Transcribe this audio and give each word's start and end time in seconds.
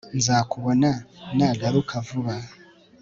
nzakubona 0.17 0.89
nagaruka 1.37 1.93
vuba 2.07 2.35